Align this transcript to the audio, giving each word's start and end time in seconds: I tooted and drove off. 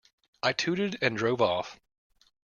I 0.41 0.51
tooted 0.51 0.97
and 1.03 1.15
drove 1.15 1.43
off. 1.43 1.79